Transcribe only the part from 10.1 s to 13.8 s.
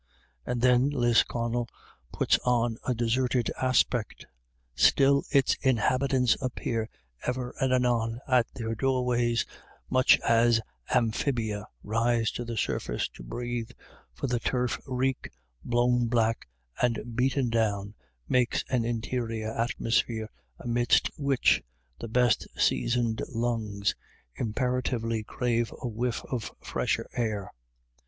as amphibia rise to the surface to breathe,